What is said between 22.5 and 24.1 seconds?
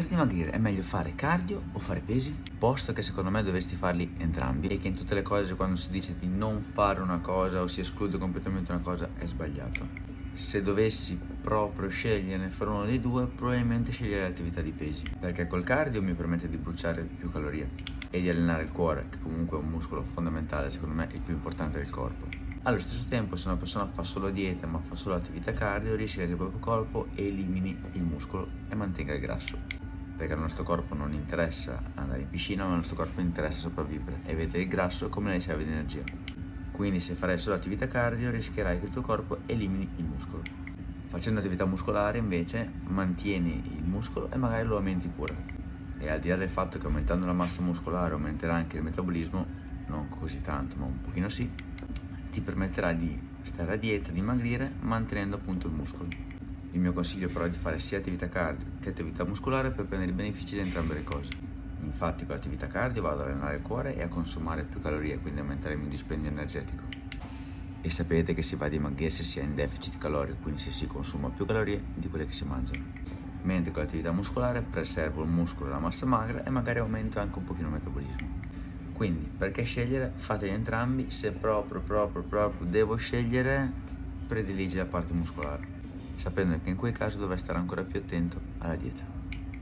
Allo stesso tempo, se una persona fa